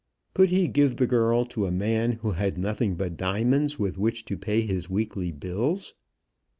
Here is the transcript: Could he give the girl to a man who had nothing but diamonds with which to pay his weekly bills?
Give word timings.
Could 0.33 0.49
he 0.49 0.67
give 0.67 0.95
the 0.95 1.05
girl 1.05 1.45
to 1.45 1.67
a 1.67 1.71
man 1.71 2.13
who 2.13 2.31
had 2.31 2.57
nothing 2.57 2.95
but 2.95 3.15
diamonds 3.17 3.77
with 3.77 3.99
which 3.99 4.25
to 4.25 4.35
pay 4.35 4.61
his 4.61 4.89
weekly 4.89 5.31
bills? 5.31 5.93